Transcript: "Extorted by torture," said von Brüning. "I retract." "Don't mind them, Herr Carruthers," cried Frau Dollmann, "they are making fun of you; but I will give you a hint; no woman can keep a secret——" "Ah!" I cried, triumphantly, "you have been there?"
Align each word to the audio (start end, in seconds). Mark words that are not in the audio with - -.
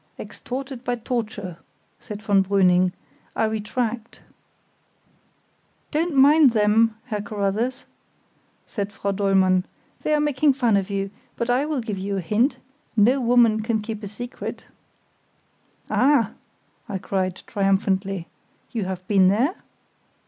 "Extorted 0.17 0.83
by 0.83 0.95
torture," 0.95 1.59
said 1.99 2.23
von 2.23 2.43
Brüning. 2.43 2.91
"I 3.35 3.43
retract." 3.45 4.19
"Don't 5.91 6.15
mind 6.15 6.53
them, 6.53 6.97
Herr 7.05 7.21
Carruthers," 7.21 7.85
cried 8.67 8.91
Frau 8.91 9.11
Dollmann, 9.11 9.63
"they 10.01 10.15
are 10.15 10.19
making 10.19 10.53
fun 10.53 10.75
of 10.75 10.89
you; 10.89 11.11
but 11.37 11.51
I 11.51 11.67
will 11.67 11.81
give 11.81 11.99
you 11.99 12.17
a 12.17 12.21
hint; 12.21 12.57
no 12.97 13.21
woman 13.21 13.61
can 13.61 13.79
keep 13.79 14.01
a 14.01 14.07
secret——" 14.07 14.65
"Ah!" 15.87 16.31
I 16.89 16.97
cried, 16.97 17.43
triumphantly, 17.45 18.25
"you 18.71 18.85
have 18.85 19.07
been 19.07 19.27
there?" 19.27 19.53